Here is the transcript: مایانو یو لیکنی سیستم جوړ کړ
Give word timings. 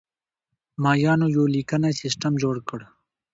مایانو 0.83 1.27
یو 1.35 1.43
لیکنی 1.53 1.91
سیستم 2.01 2.33
جوړ 2.43 2.55
کړ 2.67 2.79